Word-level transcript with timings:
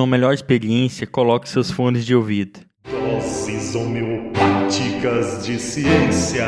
para 0.00 0.04
uma 0.04 0.06
melhor 0.06 0.32
experiência, 0.32 1.06
coloque 1.06 1.46
seus 1.46 1.70
fones 1.70 2.06
de 2.06 2.14
ouvido. 2.14 2.60
Doses 2.84 3.74
homeopáticas 3.74 5.44
de 5.44 5.58
ciência. 5.58 6.46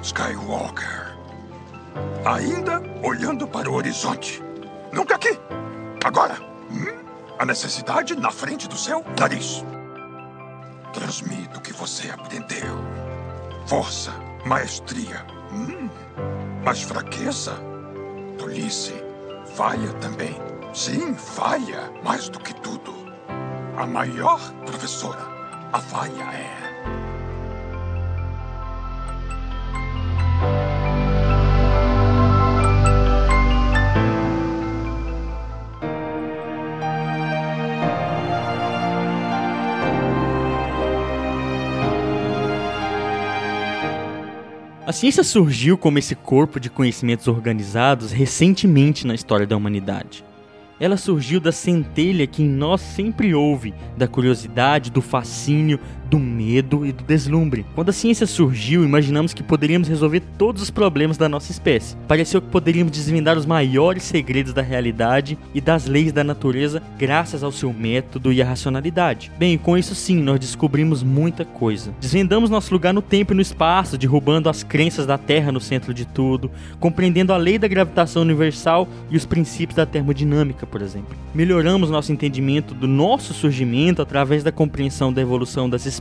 Skywalker. 0.00 1.07
Ainda 2.24 2.82
olhando 3.02 3.46
para 3.46 3.70
o 3.70 3.74
horizonte. 3.74 4.42
Nunca 4.92 5.14
aqui. 5.14 5.38
Agora. 6.04 6.36
Hum? 6.70 7.04
A 7.38 7.44
necessidade 7.44 8.16
na 8.16 8.30
frente 8.30 8.68
do 8.68 8.76
seu 8.76 9.04
nariz. 9.18 9.64
Transmito 10.92 11.58
o 11.58 11.62
que 11.62 11.72
você 11.72 12.10
aprendeu. 12.10 12.76
Força, 13.66 14.12
maestria. 14.44 15.24
Hum? 15.52 15.88
Mas 16.64 16.82
fraqueza, 16.82 17.54
tolice, 18.38 18.94
falha 19.54 19.92
também. 19.94 20.36
Sim, 20.74 21.14
falha, 21.14 21.90
mais 22.04 22.28
do 22.28 22.38
que 22.40 22.54
tudo. 22.54 22.92
A 23.76 23.86
maior 23.86 24.40
professora, 24.66 25.22
a 25.72 25.78
falha 25.78 26.24
é. 26.34 26.67
A 44.88 44.92
ciência 44.92 45.22
surgiu 45.22 45.76
como 45.76 45.98
esse 45.98 46.14
corpo 46.14 46.58
de 46.58 46.70
conhecimentos 46.70 47.28
organizados 47.28 48.10
recentemente 48.10 49.06
na 49.06 49.14
história 49.14 49.46
da 49.46 49.54
humanidade. 49.54 50.24
Ela 50.80 50.96
surgiu 50.96 51.38
da 51.40 51.52
centelha 51.52 52.26
que 52.26 52.42
em 52.42 52.48
nós 52.48 52.80
sempre 52.80 53.34
houve, 53.34 53.74
da 53.98 54.08
curiosidade, 54.08 54.90
do 54.90 55.02
fascínio, 55.02 55.78
do 56.08 56.18
medo 56.18 56.86
e 56.86 56.92
do 56.92 57.04
deslumbre. 57.04 57.66
Quando 57.74 57.90
a 57.90 57.92
ciência 57.92 58.26
surgiu, 58.26 58.84
imaginamos 58.84 59.34
que 59.34 59.42
poderíamos 59.42 59.88
resolver 59.88 60.20
todos 60.38 60.62
os 60.62 60.70
problemas 60.70 61.16
da 61.16 61.28
nossa 61.28 61.52
espécie. 61.52 61.96
Pareceu 62.06 62.40
que 62.40 62.48
poderíamos 62.48 62.92
desvendar 62.92 63.36
os 63.36 63.46
maiores 63.46 64.02
segredos 64.02 64.52
da 64.52 64.62
realidade 64.62 65.38
e 65.54 65.60
das 65.60 65.86
leis 65.86 66.12
da 66.12 66.24
natureza 66.24 66.82
graças 66.98 67.42
ao 67.42 67.52
seu 67.52 67.72
método 67.72 68.32
e 68.32 68.40
à 68.40 68.46
racionalidade. 68.46 69.30
Bem, 69.38 69.58
com 69.58 69.76
isso 69.76 69.94
sim, 69.94 70.22
nós 70.22 70.40
descobrimos 70.40 71.02
muita 71.02 71.44
coisa. 71.44 71.92
Desvendamos 72.00 72.50
nosso 72.50 72.72
lugar 72.72 72.94
no 72.94 73.02
tempo 73.02 73.32
e 73.32 73.36
no 73.36 73.42
espaço, 73.42 73.98
derrubando 73.98 74.48
as 74.48 74.62
crenças 74.62 75.06
da 75.06 75.18
Terra 75.18 75.52
no 75.52 75.60
centro 75.60 75.92
de 75.92 76.06
tudo, 76.06 76.50
compreendendo 76.80 77.32
a 77.32 77.36
lei 77.36 77.58
da 77.58 77.68
gravitação 77.68 78.22
universal 78.22 78.88
e 79.10 79.16
os 79.16 79.26
princípios 79.26 79.76
da 79.76 79.84
termodinâmica, 79.84 80.66
por 80.66 80.80
exemplo. 80.80 81.16
Melhoramos 81.34 81.90
nosso 81.90 82.12
entendimento 82.12 82.74
do 82.74 82.88
nosso 82.88 83.34
surgimento 83.34 84.00
através 84.00 84.42
da 84.42 84.50
compreensão 84.50 85.12
da 85.12 85.20
evolução 85.20 85.68
das 85.68 85.84
espécies 85.84 85.97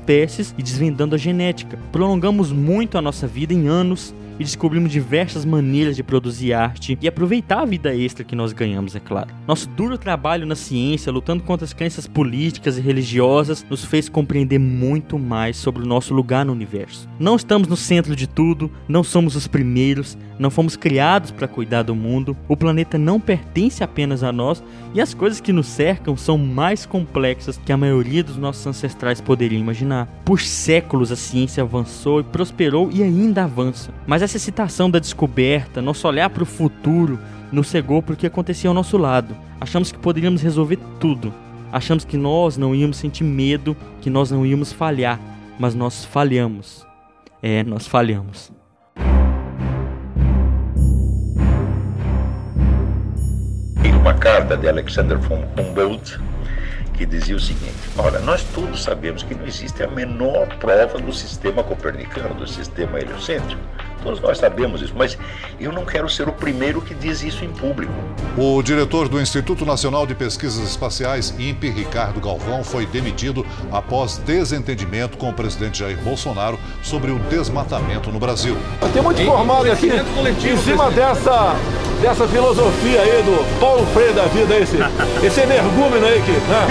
e 0.57 0.63
desvendando 0.63 1.15
a 1.15 1.17
genética. 1.17 1.77
Prolongamos 1.91 2.51
muito 2.51 2.97
a 2.97 3.01
nossa 3.01 3.27
vida 3.27 3.53
em 3.53 3.67
anos 3.67 4.13
e 4.39 4.43
descobrimos 4.43 4.91
diversas 4.91 5.45
maneiras 5.45 5.95
de 5.95 6.03
produzir 6.03 6.53
arte 6.53 6.97
e 7.01 7.07
aproveitar 7.07 7.61
a 7.61 7.65
vida 7.65 7.95
extra 7.95 8.23
que 8.23 8.35
nós 8.35 8.53
ganhamos, 8.53 8.95
é 8.95 8.99
claro. 8.99 9.29
Nosso 9.47 9.67
duro 9.69 9.97
trabalho 9.97 10.45
na 10.45 10.55
ciência, 10.55 11.11
lutando 11.11 11.43
contra 11.43 11.65
as 11.65 11.73
crenças 11.73 12.07
políticas 12.07 12.77
e 12.77 12.81
religiosas, 12.81 13.65
nos 13.69 13.83
fez 13.83 14.07
compreender 14.07 14.59
muito 14.59 15.17
mais 15.17 15.57
sobre 15.57 15.83
o 15.83 15.87
nosso 15.87 16.13
lugar 16.13 16.45
no 16.45 16.53
universo. 16.53 17.09
Não 17.19 17.35
estamos 17.35 17.67
no 17.67 17.77
centro 17.77 18.15
de 18.15 18.27
tudo, 18.27 18.71
não 18.87 19.03
somos 19.03 19.35
os 19.35 19.47
primeiros, 19.47 20.17
não 20.39 20.51
fomos 20.51 20.75
criados 20.75 21.31
para 21.31 21.47
cuidar 21.47 21.83
do 21.83 21.95
mundo, 21.95 22.37
o 22.47 22.55
planeta 22.55 22.97
não 22.97 23.19
pertence 23.19 23.83
apenas 23.83 24.23
a 24.23 24.31
nós 24.31 24.63
e 24.93 25.01
as 25.01 25.13
coisas 25.13 25.39
que 25.39 25.51
nos 25.51 25.67
cercam 25.67 26.15
são 26.15 26.37
mais 26.37 26.85
complexas 26.85 27.59
que 27.65 27.71
a 27.71 27.77
maioria 27.77 28.23
dos 28.23 28.37
nossos 28.37 28.65
ancestrais 28.67 29.19
poderiam 29.19 29.59
imaginar. 29.59 30.07
Por 30.23 30.39
séculos 30.39 31.11
a 31.11 31.15
ciência 31.15 31.63
avançou 31.63 32.19
e 32.19 32.23
prosperou 32.23 32.89
e 32.91 33.01
ainda 33.01 33.45
avança. 33.45 33.91
Mas 34.05 34.21
essa 34.21 34.37
excitação 34.37 34.89
da 34.89 34.99
descoberta, 34.99 35.81
nosso 35.81 36.07
olhar 36.07 36.29
para 36.29 36.43
o 36.43 36.45
futuro, 36.45 37.19
nos 37.51 37.67
cegou 37.67 38.01
para 38.01 38.13
o 38.13 38.17
que 38.17 38.27
acontecia 38.27 38.69
ao 38.69 38.73
nosso 38.73 38.97
lado. 38.97 39.35
Achamos 39.59 39.91
que 39.91 39.97
poderíamos 39.97 40.41
resolver 40.41 40.77
tudo. 40.99 41.33
Achamos 41.71 42.05
que 42.05 42.17
nós 42.17 42.57
não 42.57 42.73
íamos 42.73 42.97
sentir 42.97 43.23
medo, 43.23 43.75
que 44.01 44.09
nós 44.09 44.31
não 44.31 44.45
íamos 44.45 44.71
falhar, 44.71 45.19
mas 45.59 45.75
nós 45.75 46.05
falhamos. 46.05 46.85
É, 47.41 47.63
nós 47.63 47.87
falhamos. 47.87 48.51
Uma 54.07 54.13
carta 54.13 54.55
de 54.55 54.69
Alexander 54.69 55.17
von 55.17 55.43
Humboldt 55.57 56.17
que 56.93 57.05
dizia 57.05 57.35
o 57.35 57.39
seguinte: 57.41 57.75
Olha, 57.97 58.19
nós 58.19 58.41
todos 58.55 58.81
sabemos 58.81 59.21
que 59.21 59.35
não 59.35 59.45
existe 59.45 59.83
a 59.83 59.87
menor 59.87 60.47
prova 60.59 60.97
do 60.97 61.11
sistema 61.11 61.61
copernicano, 61.61 62.33
do 62.35 62.47
sistema 62.47 62.99
heliocêntrico. 62.99 63.61
Todos 64.03 64.19
nós 64.21 64.37
sabemos 64.37 64.81
isso, 64.81 64.93
mas 64.95 65.17
eu 65.59 65.71
não 65.71 65.85
quero 65.85 66.09
ser 66.09 66.27
o 66.27 66.33
primeiro 66.33 66.81
que 66.81 66.93
diz 66.93 67.23
isso 67.23 67.43
em 67.43 67.49
público. 67.49 67.93
O 68.37 68.61
diretor 68.61 69.07
do 69.09 69.19
Instituto 69.19 69.65
Nacional 69.65 70.05
de 70.05 70.13
Pesquisas 70.15 70.67
Espaciais, 70.67 71.33
INPE, 71.37 71.69
Ricardo 71.69 72.19
Galvão, 72.19 72.63
foi 72.63 72.85
demitido 72.85 73.45
após 73.71 74.17
desentendimento 74.17 75.17
com 75.17 75.29
o 75.29 75.33
presidente 75.33 75.79
Jair 75.79 75.97
Bolsonaro 75.97 76.59
sobre 76.83 77.11
o 77.11 77.19
desmatamento 77.19 78.11
no 78.11 78.19
Brasil. 78.19 78.57
Tem 78.93 79.01
muito 79.01 79.23
formado 79.23 79.71
aqui 79.71 79.89
em 79.89 80.57
cima 80.57 80.91
dessa, 80.91 81.55
dessa 82.01 82.27
filosofia 82.27 83.01
aí 83.01 83.23
do 83.23 83.59
Paulo 83.59 83.85
Freire 83.87 84.13
da 84.13 84.25
vida, 84.25 84.57
esse, 84.57 84.77
esse 85.23 85.41
energúmeno 85.41 86.05
aí 86.05 86.21
que. 86.21 86.31
Né? 86.31 86.67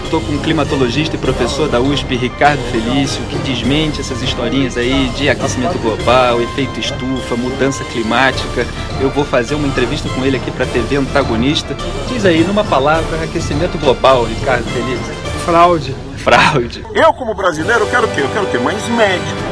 Estou 0.16 0.32
com 0.32 0.38
um 0.38 0.42
climatologista 0.42 1.14
e 1.14 1.18
professor 1.18 1.68
da 1.68 1.78
USP, 1.78 2.16
Ricardo 2.16 2.62
Felício, 2.70 3.22
que 3.24 3.36
desmente 3.40 4.00
essas 4.00 4.22
historinhas 4.22 4.78
aí 4.78 5.10
de 5.14 5.28
aquecimento 5.28 5.78
global, 5.78 6.40
efeito 6.40 6.80
estufa, 6.80 7.36
mudança 7.36 7.84
climática. 7.84 8.66
Eu 8.98 9.10
vou 9.10 9.26
fazer 9.26 9.54
uma 9.54 9.68
entrevista 9.68 10.08
com 10.08 10.24
ele 10.24 10.38
aqui 10.38 10.50
para 10.50 10.64
a 10.64 10.68
TV 10.68 10.96
Antagonista. 10.96 11.76
Diz 12.08 12.24
aí, 12.24 12.42
numa 12.44 12.64
palavra, 12.64 13.22
aquecimento 13.22 13.76
global, 13.76 14.24
Ricardo 14.24 14.64
Felício. 14.70 15.14
Fraude. 15.44 15.94
Fraude. 16.16 16.82
Eu, 16.94 17.12
como 17.12 17.34
brasileiro, 17.34 17.86
quero 17.88 18.06
o 18.06 18.10
quê? 18.10 18.22
Eu 18.22 18.30
quero 18.30 18.46
ter 18.46 18.60
mais 18.60 18.88
médico, 18.88 19.42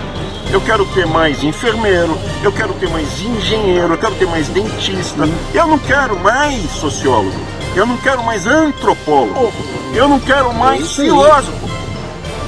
eu 0.51 0.63
quero 0.63 0.87
ter 0.87 1.07
mais 1.07 1.45
enfermeiro, 1.45 2.19
eu 2.43 2.51
quero 2.51 2.73
ter 2.73 2.89
mais 2.89 3.21
engenheiro, 3.21 3.93
eu 3.93 3.99
quero 3.99 4.15
ter 4.15 4.27
mais 4.27 4.49
dentista, 4.49 5.29
eu 5.53 5.67
não 5.67 5.79
quero 5.79 6.19
mais 6.21 6.71
sociólogo, 6.71 7.39
eu 7.75 7.87
não 7.87 7.97
quero 7.97 8.23
mais 8.23 8.47
antropólogo, 8.47 9.53
eu 9.93 10.09
não 10.09 10.21
quero 10.21 10.55
mais 10.55 10.93
filósofo. 10.93 11.69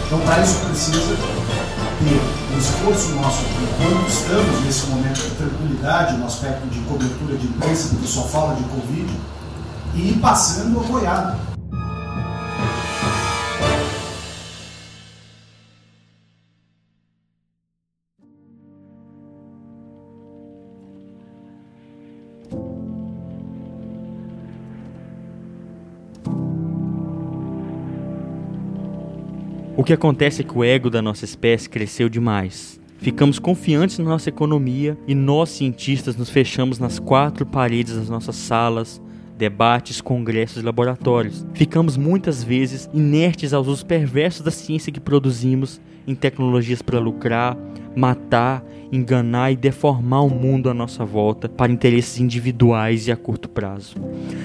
Então, 0.07 0.21
para 0.21 0.43
isso 0.43 0.61
precisa 0.61 1.17
ter 1.99 2.21
um 2.55 2.59
esforço 2.59 3.09
nosso 3.17 3.43
enquanto 3.61 4.09
estamos 4.09 4.65
nesse 4.65 4.87
momento 4.87 5.21
de 5.21 5.31
tranquilidade 5.31 6.17
no 6.17 6.27
aspecto 6.27 6.67
de 6.69 6.79
cobertura 6.81 7.37
de 7.37 7.47
imprensa, 7.47 7.89
porque 7.89 8.07
só 8.07 8.23
fala 8.23 8.55
de 8.55 8.63
Covid, 8.65 9.13
e 9.95 10.11
ir 10.11 10.19
passando 10.21 10.81
apoiado. 10.81 11.56
O 29.77 29.84
que 29.84 29.93
acontece 29.93 30.41
é 30.41 30.45
que 30.45 30.57
o 30.57 30.65
ego 30.65 30.89
da 30.89 31.03
nossa 31.03 31.27
espécie 31.27 31.69
cresceu 31.69 32.09
demais. 32.09 32.81
Ficamos 32.97 33.39
confiantes 33.39 33.99
na 33.99 34.07
nossa 34.07 34.31
economia 34.31 34.97
e 35.07 35.15
nós, 35.15 35.51
cientistas, 35.51 36.17
nos 36.17 36.31
fechamos 36.31 36.78
nas 36.78 36.99
quatro 36.99 37.45
paredes 37.45 37.95
das 37.95 38.09
nossas 38.09 38.37
salas, 38.37 39.03
debates, 39.37 40.01
congressos 40.01 40.63
e 40.63 40.65
laboratórios. 40.65 41.45
Ficamos 41.53 41.99
muitas 41.99 42.43
vezes 42.43 42.89
inertes 42.95 43.53
aos 43.53 43.69
usos 43.69 43.83
perversos 43.83 44.41
da 44.41 44.51
ciência 44.51 44.91
que 44.91 44.99
produzimos 44.99 45.79
em 46.07 46.15
tecnologias 46.15 46.81
para 46.81 46.99
lucrar, 46.99 47.55
matar, 47.95 48.65
enganar 48.92 49.53
e 49.53 49.56
deformar 49.56 50.22
o 50.22 50.30
mundo 50.30 50.71
à 50.71 50.74
nossa 50.74 51.04
volta 51.04 51.48
para 51.48 51.72
interesses 51.72 52.21
individuais 52.21 53.06
e 53.06 53.12
a 53.12 53.16
curto 53.16 53.48
prazo. 53.48 53.97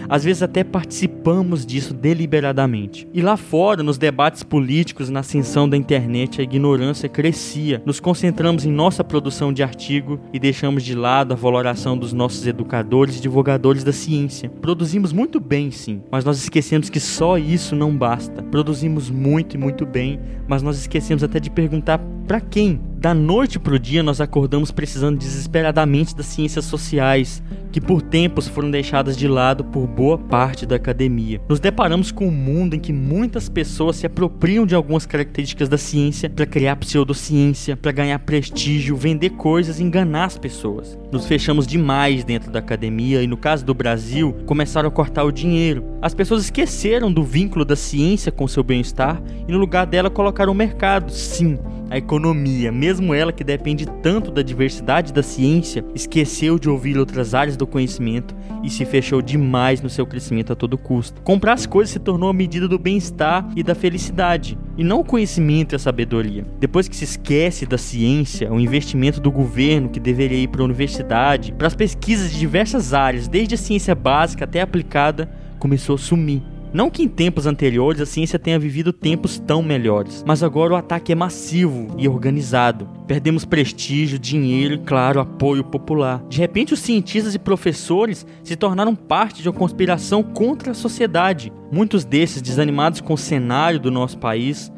Às 0.10 0.24
vezes 0.24 0.44
até 0.44 0.64
participamos 0.64 1.66
disso 1.66 1.94
deliberadamente. 1.94 3.08
E 3.14 3.22
lá 3.22 3.38
fora, 3.38 3.84
nos 3.84 3.98
debates 3.98 4.44
políticos, 4.44 5.10
na 5.10 5.22
ascensão 5.22 5.68
da 5.68 5.78
internet, 5.78 6.42
a 6.42 6.44
ignorância 6.44 7.08
crescia. 7.08 7.82
Nos 7.86 8.00
concentramos 8.00 8.66
em 8.66 8.72
nossa 8.72 9.04
produção 9.04 9.54
de 9.54 9.64
artigo 9.64 10.20
e 10.34 10.40
deixamos 10.40 10.84
de 10.84 10.96
lado 10.96 11.34
a 11.34 11.36
valoração 11.36 11.98
dos 11.98 12.14
nossos 12.14 12.46
educadores 12.46 13.18
e 13.18 13.22
divulgadores 13.22 13.84
da 13.84 13.94
ciência. 13.94 14.50
Produzimos 14.62 15.14
muito 15.14 15.40
bem, 15.40 15.72
sim, 15.72 16.02
mas 16.12 16.26
nós 16.26 16.38
esquecemos 16.38 16.90
que 16.90 17.00
só 17.00 17.38
isso 17.38 17.76
não 17.76 17.96
basta. 17.96 18.42
Produzimos 18.44 19.10
muito 19.10 19.56
e 19.56 19.58
muito 19.58 19.86
bem, 19.86 20.20
mas 20.48 20.62
nós 20.62 20.78
esquecemos 20.78 21.24
até 21.24 21.40
de 21.40 21.50
perguntar 21.50 22.00
para 22.28 22.40
quem 22.40 22.80
da 23.02 23.16
noite 23.16 23.58
para 23.58 23.74
o 23.74 23.80
dia, 23.80 24.04
nós 24.04 24.22
acordamos 24.22 24.70
precisando 24.70 25.18
desesperadamente 25.18 26.16
das 26.16 26.28
ciências 26.28 26.66
sociais, 26.66 27.42
que 27.72 27.80
por 27.80 28.02
tempos 28.02 28.48
foram 28.48 28.70
deixadas 28.70 29.16
de 29.16 29.28
lado 29.28 29.64
por 29.64 29.88
boa 29.88 30.18
parte 30.18 30.66
da 30.66 30.76
academia. 30.76 31.42
Nos 31.48 31.60
deparamos 31.60 32.12
com 32.12 32.28
um 32.28 32.32
mundo 32.32 32.76
em 32.76 32.80
que 32.80 32.92
muitas 32.92 33.48
pessoas 33.48 33.96
se 33.96 34.06
apropriam 34.06 34.66
de 34.66 34.76
algumas 34.76 35.06
características 35.06 35.70
da 35.70 35.78
ciência 35.78 36.30
para 36.30 36.46
criar 36.46 36.76
pseudociência, 36.76 37.78
para 37.78 37.92
ganhar 37.92 38.20
prestígio, 38.20 38.96
vender 38.96 39.32
coisas 39.32 39.80
e 39.80 39.84
enganar 39.84 40.26
as 40.26 40.38
pessoas. 40.38 40.98
Nos 41.12 41.26
fechamos 41.26 41.66
demais 41.66 42.24
dentro 42.24 42.52
da 42.52 42.60
academia 42.60 43.22
e, 43.24 43.28
no 43.28 43.38
caso 43.38 43.66
do 43.66 43.74
Brasil, 43.74 44.36
começaram 44.46 44.90
a 44.90 44.92
cortar 44.92 45.24
o 45.24 45.32
dinheiro. 45.32 45.84
As 46.02 46.14
pessoas 46.14 46.44
esqueceram 46.44 47.12
do 47.12 47.24
vínculo 47.24 47.64
da 47.64 47.76
ciência 47.76 48.32
com 48.32 48.48
seu 48.48 48.64
bem-estar 48.64 49.22
e, 49.48 49.52
no 49.52 49.58
lugar 49.58 49.86
dela, 49.86 50.10
colocaram 50.10 50.52
o 50.52 50.56
mercado. 50.56 51.12
Sim, 51.12 51.58
a 51.92 51.98
economia, 51.98 52.72
mesmo 52.72 53.14
ela 53.14 53.34
que 53.34 53.44
depende 53.44 53.86
tanto 54.02 54.32
da 54.32 54.42
diversidade 54.42 55.12
da 55.12 55.22
ciência, 55.22 55.84
esqueceu 55.94 56.58
de 56.58 56.70
ouvir 56.70 56.98
outras 56.98 57.34
áreas 57.34 57.58
do 57.62 57.68
conhecimento 57.68 58.36
e 58.64 58.70
se 58.70 58.86
fechou 58.86 59.22
demais 59.22 59.82
no 59.82 59.90
seu 59.90 60.06
crescimento 60.06 60.52
a 60.54 60.56
todo 60.56 60.78
custo. 60.78 61.22
Comprar 61.22 61.54
as 61.54 61.66
coisas 61.66 61.94
se 61.94 62.00
tornou 62.00 62.30
a 62.30 62.34
medida 62.34 62.68
do 62.68 62.78
bem-estar 62.78 63.48
e 63.56 63.64
da 63.64 63.74
felicidade, 63.74 64.58
e 64.78 64.84
não 64.84 65.00
o 65.00 65.06
conhecimento 65.06 65.74
e 65.74 65.76
a 65.76 65.80
sabedoria. 65.80 66.46
Depois 66.60 66.88
que 66.88 66.96
se 66.96 67.04
esquece 67.04 67.66
da 67.66 67.78
ciência, 67.78 68.52
o 68.52 68.60
investimento 68.60 69.20
do 69.20 69.32
governo 69.32 69.90
que 69.90 70.00
deveria 70.00 70.38
ir 70.38 70.48
para 70.48 70.62
a 70.62 70.66
universidade, 70.66 71.54
para 71.54 71.68
as 71.68 71.76
pesquisas 71.76 72.32
de 72.32 72.40
diversas 72.40 72.94
áreas, 72.94 73.28
desde 73.28 73.56
a 73.56 73.58
ciência 73.58 73.96
básica 73.96 74.46
até 74.46 74.62
aplicada, 74.62 75.30
começou 75.60 75.96
a 75.96 76.00
sumir. 76.00 76.42
Não 76.74 76.90
que 76.90 77.04
em 77.04 77.08
tempos 77.10 77.46
anteriores 77.46 78.00
a 78.00 78.06
ciência 78.06 78.40
tenha 78.40 78.58
vivido 78.58 78.94
tempos 78.94 79.38
tão 79.38 79.62
melhores, 79.62 80.24
mas 80.26 80.42
agora 80.42 80.74
o 80.74 80.78
ataque 80.78 81.12
é 81.12 81.16
massivo 81.16 81.94
e 81.98 82.08
organizado. 82.08 82.88
Perdemos 83.06 83.44
prestígio, 83.44 84.18
dinheiro 84.18 84.76
e, 84.76 84.78
claro, 84.78 85.20
apoio 85.20 85.66
popular. 85.66 86.24
De 86.30 86.38
repente, 86.38 86.74
os 86.74 86.80
cientistas 86.80 87.36
e 87.36 87.40
professores 87.40 88.26
se 88.42 88.56
tornaram 88.56 88.96
parte 88.96 89.42
de 89.42 89.50
uma 89.50 89.58
conspiração 89.58 90.24
contra 90.24 90.72
a 90.72 90.74
sociedade. 90.74 91.52
Muitos 91.70 92.06
desses, 92.06 92.42
desanimados 92.42 93.02
com 93.02 93.16
o 93.16 93.18
cenário 93.18 93.78
do 93.78 93.92
nosso 93.92 94.18
país, 94.18 94.72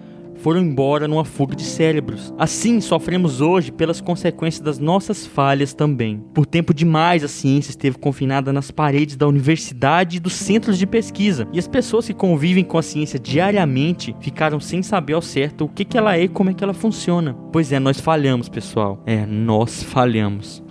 foram 0.44 0.60
embora 0.60 1.08
numa 1.08 1.24
fuga 1.24 1.56
de 1.56 1.64
cérebros. 1.64 2.34
Assim, 2.38 2.82
sofremos 2.82 3.40
hoje 3.40 3.72
pelas 3.72 4.02
consequências 4.02 4.62
das 4.62 4.78
nossas 4.78 5.26
falhas 5.26 5.74
também. 5.74 6.22
Por 6.34 6.46
tempo 6.46 6.74
demais, 6.74 7.24
a 7.24 7.30
ciência 7.30 7.70
esteve 7.70 7.98
confinada 7.98 8.52
nas 8.52 8.70
paredes 8.70 9.16
da 9.16 9.26
universidade 9.26 10.18
e 10.18 10.20
dos 10.20 10.34
centros 10.34 10.78
de 10.78 10.86
pesquisa, 10.86 11.48
e 11.54 11.60
as 11.60 11.68
pessoas 11.68 12.08
que 12.08 12.14
convivem 12.14 12.64
com 12.64 12.78
a 12.78 12.84
ciência 12.84 13.18
diariamente 13.18 14.14
ficaram 14.20 14.60
sem 14.60 14.84
saber 14.84 15.14
ao 15.14 15.22
certo 15.22 15.66
o 15.66 15.70
que, 15.70 15.86
que 15.86 15.98
ela 15.98 16.18
é 16.18 16.24
e 16.24 16.28
como 16.28 16.50
é 16.50 16.54
que 16.54 16.64
ela 16.64 16.74
funciona. 16.74 17.34
Pois 17.52 17.72
é, 17.72 17.80
nós 17.80 18.00
falhamos, 18.00 18.50
pessoal. 18.50 19.02
É, 19.06 19.26
nós 19.26 19.82
falhamos. 19.82 20.63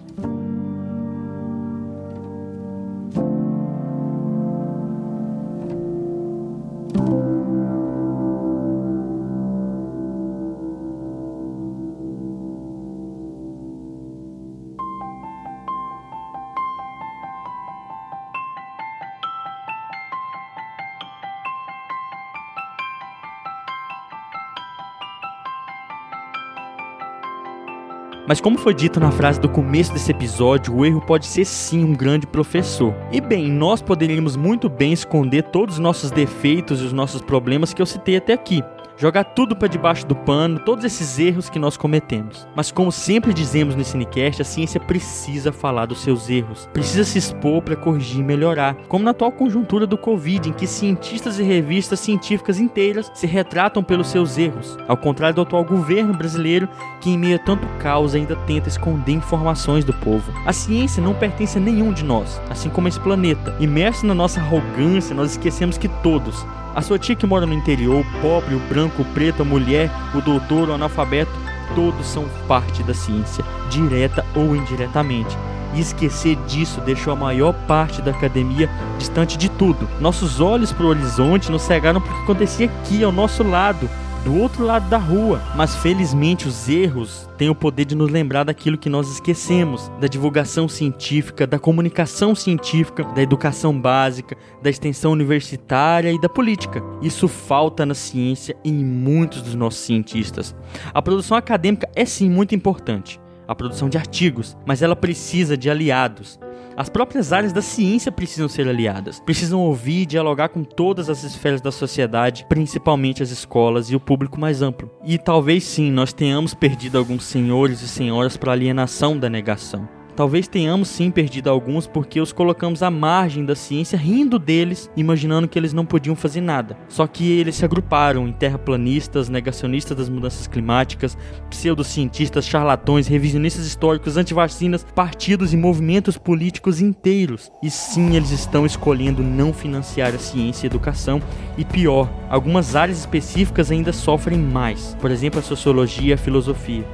Mas 28.33 28.41
como 28.41 28.57
foi 28.57 28.73
dito 28.73 28.99
na 28.99 29.11
frase 29.11 29.39
do 29.39 29.47
começo 29.47 29.93
desse 29.93 30.11
episódio, 30.11 30.75
o 30.75 30.87
erro 30.87 31.03
pode 31.03 31.27
ser 31.27 31.45
sim 31.45 31.85
um 31.85 31.93
grande 31.93 32.27
professor. 32.27 32.95
E 33.13 33.21
bem, 33.21 33.47
nós 33.47 33.83
poderíamos 33.83 34.37
muito 34.37 34.71
bem 34.71 34.91
esconder 34.91 35.43
todos 35.43 35.75
os 35.75 35.79
nossos 35.79 36.11
defeitos 36.11 36.81
e 36.81 36.85
os 36.85 36.95
nossos 36.95 37.21
problemas 37.21 37.75
que 37.75 37.83
eu 37.83 37.85
citei 37.85 38.17
até 38.17 38.33
aqui 38.33 38.65
jogar 38.97 39.25
tudo 39.25 39.57
para 39.57 39.69
debaixo 39.69 40.07
do 40.07 40.15
pano, 40.15 40.61
todos 40.61 40.85
esses 40.85 41.19
erros 41.19 41.49
que 41.49 41.59
nós 41.59 41.77
cometemos. 41.77 42.47
Mas 42.55 42.71
como 42.71 42.93
sempre 42.93 43.33
dizemos 43.33 43.75
no 43.75 43.85
Cinecast, 43.85 44.43
a 44.43 44.45
ciência 44.45 44.81
precisa 44.81 45.53
falar 45.53 45.87
dos 45.87 46.03
seus 46.03 46.29
erros, 46.29 46.69
precisa 46.73 47.05
se 47.05 47.19
expor 47.19 47.63
para 47.63 47.77
corrigir 47.77 48.21
e 48.21 48.25
melhorar, 48.25 48.77
como 48.89 49.05
na 49.05 49.11
atual 49.11 49.33
conjuntura 49.33 49.87
do 49.87 49.99
Covid, 49.99 50.49
em 50.49 50.53
que 50.53 50.67
cientistas 50.67 51.39
e 51.39 51.43
revistas 51.43 52.01
científicas 52.01 52.59
inteiras 52.59 53.11
se 53.15 53.27
retratam 53.27 53.83
pelos 53.83 54.09
seus 54.09 54.39
erros, 54.39 54.77
ao 54.89 54.97
contrário 54.97 55.37
do 55.37 55.43
atual 55.43 55.65
governo 55.65 56.15
brasileiro, 56.15 56.69
que 57.01 57.11
em 57.11 57.19
meio 57.19 57.37
a 57.37 57.39
tanto 57.39 57.67
caos 57.79 58.15
ainda 58.15 58.37
tenta 58.37 58.69
esconder 58.69 59.13
informações 59.13 59.85
do 59.85 59.93
povo. 59.93 60.33
A 60.47 60.53
ciência 60.53 61.03
não 61.03 61.15
pertence 61.15 61.59
a 61.59 61.61
nenhum 61.61 61.93
de 61.93 62.05
nós, 62.05 62.41
assim 62.49 62.69
como 62.69 62.89
esse 62.89 63.01
planeta. 63.01 63.57
Imerso 63.61 64.07
na 64.07 64.15
nossa 64.15 64.41
arrogância, 64.41 65.15
nós 65.15 65.33
esquecemos 65.33 65.79
que 65.79 65.89
todos, 65.89 66.45
a 66.75 66.83
sua 66.83 66.99
tia 66.99 67.15
que 67.15 67.27
mora 67.27 67.47
no 67.47 67.55
interior, 67.55 68.01
o 68.01 68.21
pobre, 68.21 68.55
o 68.55 68.61
branco, 68.61 69.03
o 69.03 69.05
preto, 69.07 69.43
a 69.43 69.45
mulher, 69.45 69.91
o 70.15 70.21
doutor, 70.21 70.69
o 70.69 70.75
analfabeto, 70.75 71.33
todos 71.75 72.07
são 72.07 72.27
parte 72.47 72.83
da 72.83 72.95
ciência, 72.95 73.45
direta 73.71 74.25
ou 74.35 74.55
indiretamente. 74.57 75.37
E 75.75 75.81
esquecer 75.81 76.37
disso 76.47 76.81
deixou 76.83 77.13
a 77.13 77.17
maior 77.17 77.55
parte 77.67 78.03
da 78.03 78.11
academia 78.11 78.69
distante 78.99 79.39
de 79.39 79.49
tudo. 79.49 79.89
Nossos 80.01 80.41
olhos 80.41 80.73
para 80.73 80.85
o 80.85 80.89
horizonte 80.89 81.51
nos 81.51 81.63
cegaram 81.63 82.01
porque 82.01 82.23
acontecia 82.23 82.67
aqui 82.67 83.03
ao 83.03 83.11
nosso 83.11 83.43
lado, 83.43 83.89
do 84.25 84.39
outro 84.39 84.65
lado 84.65 84.89
da 84.89 84.99
rua. 84.99 85.43
Mas 85.55 85.77
felizmente 85.77 86.47
os 86.47 86.69
erros 86.69 87.29
têm 87.37 87.51
o 87.51 87.55
poder 87.55 87.85
de 87.85 87.95
nos 87.95 88.11
lembrar 88.11 88.45
daquilo 88.45 88.79
que 88.79 88.89
nós 88.89 89.11
esquecemos, 89.11 89.91
da 90.01 90.07
divulgação 90.07 90.69
científica, 90.69 91.47
da 91.47 91.59
comunicação 91.59 92.35
científica, 92.35 93.05
da 93.05 93.23
educação 93.23 93.79
básica, 93.79 94.37
da 94.63 94.71
extensão 94.71 95.13
universitária 95.13 96.13
e 96.13 96.21
da 96.21 96.29
política. 96.29 96.83
Isso 97.03 97.27
falta 97.27 97.85
na 97.85 97.95
ciência 97.95 98.57
e 98.65 98.71
em 98.71 98.85
muitos 98.85 99.43
dos 99.43 99.55
nossos 99.55 99.81
cientistas. 99.81 100.55
A 100.95 101.03
produção 101.03 101.37
acadêmica 101.37 101.89
é 101.95 102.05
sim 102.05 102.31
muito 102.31 102.55
importante, 102.55 103.21
a 103.53 103.57
produção 103.57 103.89
de 103.89 103.99
artigos, 103.99 104.57
mas 104.67 104.83
ela 104.83 104.97
precisa 104.97 105.57
de 105.57 105.71
aliados. 105.71 106.39
As 106.77 106.89
próprias 106.89 107.33
áreas 107.33 107.53
da 107.53 107.61
ciência 107.61 108.11
precisam 108.11 108.49
ser 108.49 108.67
aliadas, 108.67 109.21
precisam 109.21 109.61
ouvir 109.61 110.03
e 110.03 110.07
dialogar 110.07 110.49
com 110.49 110.65
todas 110.65 111.11
as 111.11 111.23
esferas 111.23 111.61
da 111.61 111.71
sociedade, 111.71 112.47
principalmente 112.49 113.23
as 113.23 113.31
escolas 113.31 113.91
e 113.91 113.97
o 113.97 114.01
público 114.01 114.41
mais 114.41 114.63
amplo. 114.63 114.91
E 115.05 115.19
talvez 115.19 115.65
sim 115.65 115.91
nós 115.91 116.13
tenhamos 116.13 116.55
perdido 116.55 116.97
alguns 116.97 117.25
senhores 117.25 117.83
e 117.83 117.89
senhoras 117.89 118.37
para 118.37 118.53
alienação 118.53 119.19
da 119.19 119.29
negação. 119.29 119.89
Talvez 120.15 120.47
tenhamos 120.47 120.89
sim 120.89 121.11
perdido 121.11 121.49
alguns 121.49 121.87
porque 121.87 122.21
os 122.21 122.33
colocamos 122.33 122.83
à 122.83 122.91
margem 122.91 123.45
da 123.45 123.55
ciência, 123.55 123.97
rindo 123.97 124.39
deles, 124.39 124.91
imaginando 124.97 125.49
que 125.49 125.59
eles 125.59 125.73
não 125.73 125.87
podiam 125.87 126.15
fazer 126.15 126.41
nada. 126.41 126.77
Só 126.89 127.07
que 127.07 127.33
eles 127.33 127.57
se 127.57 127.65
agruparam 127.65 128.29
em 128.29 128.33
terraplanistas, 128.33 129.29
negacionistas 129.29 129.97
das 129.97 130.09
mudanças 130.09 130.47
climáticas, 130.47 131.17
pseudocientistas, 131.49 132.47
charlatões, 132.47 133.07
revisionistas 133.07 133.67
históricos, 133.67 134.17
antivacinas, 134.17 134.85
partidos 134.95 135.53
e 135.53 135.57
movimentos 135.57 136.19
políticos 136.19 136.81
inteiros. 136.81 137.51
E 137.63 137.71
sim, 137.71 138.15
eles 138.15 138.31
estão 138.31 138.67
escolhendo 138.67 139.23
não 139.23 139.53
financiar 139.53 140.15
a 140.15 140.19
ciência 140.19 140.67
e 140.67 140.69
a 140.69 140.71
educação, 140.73 141.23
e 141.57 141.65
pior, 141.65 142.11
algumas 142.29 142.77
áreas 142.77 142.99
específicas 142.99 143.71
ainda 143.71 143.93
sofrem 143.93 144.39
mais, 144.39 144.97
por 145.01 145.11
exemplo, 145.11 145.41
a 145.41 145.43
sociologia 145.43 146.11
e 146.11 146.13
a 146.13 146.19
filosofia 146.19 146.85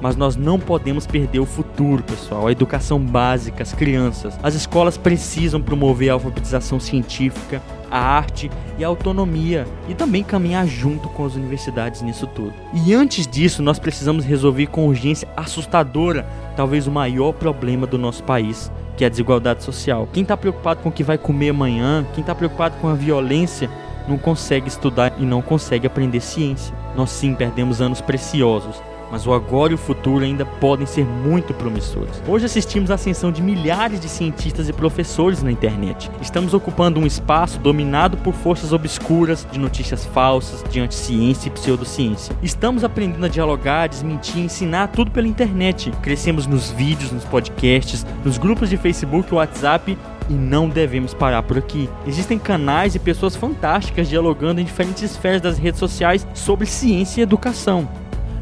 mas 0.00 0.16
nós 0.16 0.36
não 0.36 0.58
podemos 0.58 1.06
perder 1.06 1.40
o 1.40 1.46
futuro, 1.46 2.02
pessoal. 2.02 2.46
A 2.46 2.52
educação 2.52 2.98
básica, 2.98 3.62
as 3.62 3.72
crianças. 3.72 4.38
As 4.42 4.54
escolas 4.54 4.96
precisam 4.96 5.60
promover 5.60 6.10
a 6.10 6.14
alfabetização 6.14 6.80
científica, 6.80 7.62
a 7.90 7.98
arte 7.98 8.50
e 8.78 8.84
a 8.84 8.88
autonomia 8.88 9.66
e 9.88 9.94
também 9.94 10.22
caminhar 10.22 10.66
junto 10.66 11.08
com 11.08 11.26
as 11.26 11.34
universidades 11.34 12.02
nisso 12.02 12.26
tudo. 12.28 12.52
E 12.86 12.94
antes 12.94 13.26
disso, 13.26 13.62
nós 13.62 13.78
precisamos 13.78 14.24
resolver 14.24 14.66
com 14.66 14.86
urgência 14.86 15.28
assustadora, 15.36 16.26
talvez 16.56 16.86
o 16.86 16.90
maior 16.90 17.32
problema 17.32 17.86
do 17.86 17.98
nosso 17.98 18.22
país, 18.22 18.70
que 18.96 19.04
é 19.04 19.06
a 19.06 19.10
desigualdade 19.10 19.64
social. 19.64 20.08
Quem 20.12 20.22
está 20.22 20.36
preocupado 20.36 20.80
com 20.80 20.88
o 20.88 20.92
que 20.92 21.02
vai 21.02 21.18
comer 21.18 21.50
amanhã, 21.50 22.06
quem 22.14 22.22
está 22.22 22.34
preocupado 22.34 22.76
com 22.80 22.88
a 22.88 22.94
violência, 22.94 23.68
não 24.08 24.16
consegue 24.16 24.68
estudar 24.68 25.12
e 25.18 25.24
não 25.24 25.42
consegue 25.42 25.86
aprender 25.86 26.20
ciência. 26.20 26.74
Nós 26.96 27.10
sim 27.10 27.34
perdemos 27.34 27.80
anos 27.80 28.00
preciosos, 28.00 28.82
mas 29.10 29.26
o 29.26 29.32
agora 29.32 29.72
e 29.72 29.74
o 29.74 29.78
futuro 29.78 30.24
ainda 30.24 30.44
podem 30.44 30.86
ser 30.86 31.04
muito 31.04 31.52
promissores. 31.54 32.22
Hoje 32.26 32.46
assistimos 32.46 32.90
à 32.90 32.94
ascensão 32.94 33.32
de 33.32 33.42
milhares 33.42 34.00
de 34.00 34.08
cientistas 34.08 34.68
e 34.68 34.72
professores 34.72 35.42
na 35.42 35.50
internet. 35.50 36.10
Estamos 36.20 36.54
ocupando 36.54 37.00
um 37.00 37.06
espaço 37.06 37.58
dominado 37.58 38.16
por 38.18 38.34
forças 38.34 38.72
obscuras, 38.72 39.46
de 39.50 39.58
notícias 39.58 40.04
falsas, 40.06 40.62
de 40.70 40.80
anticiência 40.80 41.48
e 41.48 41.50
pseudociência. 41.50 42.34
Estamos 42.42 42.84
aprendendo 42.84 43.26
a 43.26 43.28
dialogar, 43.28 43.88
desmentir 43.88 44.38
ensinar 44.38 44.88
tudo 44.88 45.10
pela 45.10 45.28
internet. 45.28 45.90
Crescemos 46.02 46.46
nos 46.46 46.70
vídeos, 46.70 47.12
nos 47.12 47.24
podcasts, 47.24 48.06
nos 48.24 48.38
grupos 48.38 48.70
de 48.70 48.76
Facebook 48.76 49.30
e 49.30 49.34
WhatsApp 49.34 49.96
e 50.28 50.32
não 50.32 50.68
devemos 50.68 51.12
parar 51.12 51.42
por 51.42 51.58
aqui. 51.58 51.88
Existem 52.06 52.38
canais 52.38 52.94
e 52.94 52.98
pessoas 52.98 53.34
fantásticas 53.34 54.08
dialogando 54.08 54.60
em 54.60 54.64
diferentes 54.64 55.02
esferas 55.02 55.40
das 55.40 55.58
redes 55.58 55.80
sociais 55.80 56.26
sobre 56.32 56.66
ciência 56.66 57.20
e 57.20 57.22
educação. 57.22 57.88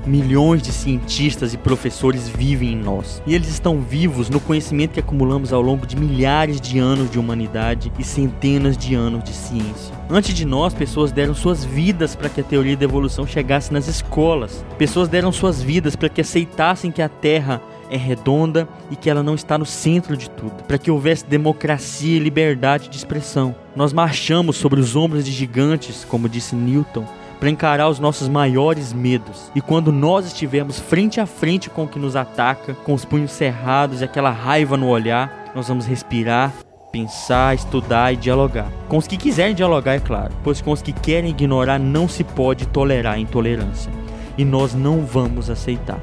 Milhões 0.08 0.62
de 0.62 0.72
cientistas 0.72 1.52
e 1.52 1.58
professores 1.58 2.30
vivem 2.30 2.72
em 2.72 2.76
nós, 2.76 3.22
e 3.26 3.34
eles 3.34 3.48
estão 3.48 3.78
vivos 3.78 4.30
no 4.30 4.40
conhecimento 4.40 4.94
que 4.94 5.00
acumulamos 5.00 5.52
ao 5.52 5.60
longo 5.60 5.86
de 5.86 5.96
milhares 5.96 6.58
de 6.58 6.78
anos 6.78 7.10
de 7.10 7.18
humanidade 7.18 7.92
e 7.98 8.02
centenas 8.02 8.74
de 8.74 8.94
anos 8.94 9.22
de 9.22 9.34
ciência. 9.34 9.94
Antes 10.08 10.34
de 10.34 10.46
nós, 10.46 10.72
pessoas 10.72 11.12
deram 11.12 11.34
suas 11.34 11.62
vidas 11.62 12.16
para 12.16 12.30
que 12.30 12.40
a 12.40 12.44
teoria 12.44 12.74
da 12.74 12.84
evolução 12.84 13.26
chegasse 13.26 13.70
nas 13.70 13.86
escolas. 13.86 14.64
Pessoas 14.78 15.10
deram 15.10 15.30
suas 15.30 15.60
vidas 15.60 15.94
para 15.94 16.08
que 16.08 16.22
aceitassem 16.22 16.90
que 16.90 17.02
a 17.02 17.08
Terra 17.10 17.60
é 17.90 17.96
redonda 17.98 18.66
e 18.90 18.96
que 18.96 19.10
ela 19.10 19.22
não 19.22 19.34
está 19.34 19.58
no 19.58 19.66
centro 19.66 20.16
de 20.16 20.30
tudo, 20.30 20.64
para 20.64 20.78
que 20.78 20.90
houvesse 20.90 21.26
democracia 21.26 22.16
e 22.16 22.20
liberdade 22.20 22.88
de 22.88 22.96
expressão. 22.96 23.54
Nós 23.76 23.92
marchamos 23.92 24.56
sobre 24.56 24.80
os 24.80 24.96
ombros 24.96 25.22
de 25.22 25.32
gigantes, 25.32 26.02
como 26.04 26.30
disse 26.30 26.54
Newton, 26.54 27.04
para 27.38 27.50
encarar 27.50 27.88
os 27.88 27.98
nossos 27.98 28.28
maiores 28.28 28.92
medos. 28.92 29.50
E 29.54 29.60
quando 29.60 29.92
nós 29.92 30.26
estivermos 30.26 30.78
frente 30.78 31.20
a 31.20 31.26
frente 31.26 31.70
com 31.70 31.84
o 31.84 31.88
que 31.88 31.98
nos 31.98 32.16
ataca, 32.16 32.74
com 32.74 32.94
os 32.94 33.04
punhos 33.04 33.32
cerrados 33.32 34.00
e 34.00 34.04
aquela 34.04 34.30
raiva 34.30 34.76
no 34.76 34.88
olhar, 34.88 35.52
nós 35.54 35.68
vamos 35.68 35.86
respirar, 35.86 36.52
pensar, 36.90 37.54
estudar 37.54 38.12
e 38.12 38.16
dialogar. 38.16 38.70
Com 38.88 38.96
os 38.96 39.06
que 39.06 39.16
quiserem 39.16 39.54
dialogar, 39.54 39.94
é 39.94 40.00
claro, 40.00 40.34
pois 40.42 40.60
com 40.60 40.72
os 40.72 40.82
que 40.82 40.92
querem 40.92 41.30
ignorar 41.30 41.78
não 41.78 42.08
se 42.08 42.24
pode 42.24 42.66
tolerar 42.66 43.14
a 43.14 43.18
intolerância. 43.18 43.92
E 44.36 44.44
nós 44.44 44.74
não 44.74 45.04
vamos 45.04 45.50
aceitar. 45.50 46.00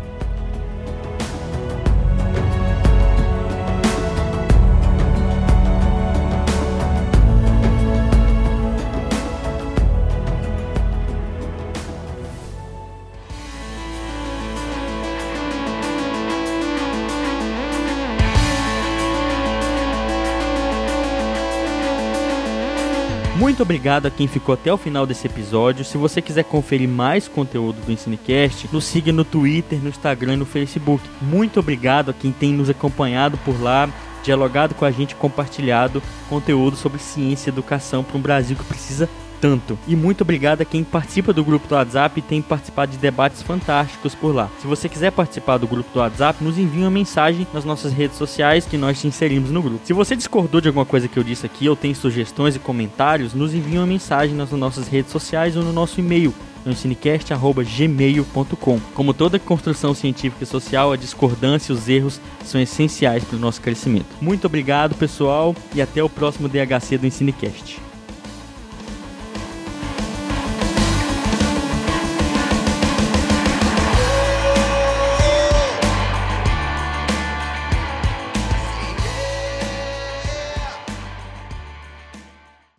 Muito 23.45 23.61
obrigado 23.61 24.07
a 24.07 24.09
quem 24.09 24.27
ficou 24.27 24.53
até 24.53 24.73
o 24.73 24.77
final 24.77 25.05
desse 25.05 25.27
episódio. 25.27 25.85
Se 25.85 25.99
você 25.99 26.19
quiser 26.19 26.43
conferir 26.45 26.89
mais 26.89 27.27
conteúdo 27.27 27.79
do 27.79 27.91
Ensinecast, 27.91 28.67
nos 28.73 28.85
siga 28.85 29.11
no 29.13 29.23
Twitter, 29.23 29.77
no 29.77 29.89
Instagram 29.89 30.33
e 30.33 30.37
no 30.37 30.47
Facebook. 30.47 31.07
Muito 31.21 31.59
obrigado 31.59 32.09
a 32.09 32.13
quem 32.13 32.31
tem 32.31 32.53
nos 32.53 32.71
acompanhado 32.71 33.37
por 33.45 33.61
lá, 33.61 33.87
dialogado 34.23 34.73
com 34.73 34.83
a 34.83 34.89
gente, 34.89 35.13
compartilhado 35.13 36.01
conteúdo 36.27 36.75
sobre 36.75 36.97
ciência 36.97 37.51
e 37.51 37.53
educação 37.53 38.03
para 38.03 38.17
um 38.17 38.19
Brasil 38.19 38.57
que 38.57 38.63
precisa 38.63 39.07
tanto. 39.45 39.77
E 39.87 39.95
muito 39.95 40.21
obrigado 40.21 40.61
a 40.61 40.65
quem 40.65 40.83
participa 40.83 41.31
do 41.31 41.45
grupo 41.45 41.67
do 41.67 41.75
WhatsApp 41.75 42.19
e 42.19 42.23
tem 42.23 42.41
participado 42.41 42.93
de 42.93 42.97
debates 42.97 43.43
fantásticos 43.43 44.15
por 44.15 44.33
lá. 44.33 44.49
Se 44.59 44.65
você 44.65 44.89
quiser 44.89 45.11
participar 45.11 45.57
do 45.57 45.67
grupo 45.67 45.87
do 45.93 45.99
WhatsApp, 45.99 46.43
nos 46.43 46.57
envie 46.57 46.81
uma 46.81 46.89
mensagem 46.89 47.45
nas 47.53 47.63
nossas 47.63 47.93
redes 47.93 48.17
sociais 48.17 48.65
que 48.65 48.75
nós 48.75 48.99
te 48.99 49.07
inserimos 49.07 49.51
no 49.51 49.61
grupo. 49.61 49.85
Se 49.85 49.93
você 49.93 50.15
discordou 50.15 50.59
de 50.59 50.67
alguma 50.67 50.85
coisa 50.85 51.07
que 51.07 51.17
eu 51.17 51.23
disse 51.23 51.45
aqui 51.45 51.69
ou 51.69 51.75
tem 51.75 51.93
sugestões 51.93 52.55
e 52.55 52.59
comentários, 52.59 53.35
nos 53.35 53.53
envie 53.53 53.77
uma 53.77 53.85
mensagem 53.85 54.35
nas 54.35 54.49
nossas 54.49 54.87
redes 54.87 55.11
sociais 55.11 55.55
ou 55.55 55.63
no 55.63 55.71
nosso 55.71 55.99
e-mail 55.99 56.33
no 56.65 56.75
cinecast.gmail.com. 56.75 58.79
Como 58.95 59.13
toda 59.13 59.37
construção 59.37 59.93
científica 59.93 60.43
e 60.43 60.47
social, 60.47 60.91
a 60.91 60.97
discordância 60.97 61.71
e 61.71 61.75
os 61.75 61.87
erros 61.87 62.19
são 62.43 62.59
essenciais 62.59 63.23
para 63.23 63.37
o 63.37 63.39
nosso 63.39 63.61
crescimento. 63.61 64.07
Muito 64.19 64.47
obrigado, 64.47 64.95
pessoal, 64.95 65.55
e 65.75 65.83
até 65.83 66.03
o 66.03 66.09
próximo 66.09 66.49
DHC 66.49 66.97
do 66.97 67.05
Ensinecast. 67.05 67.79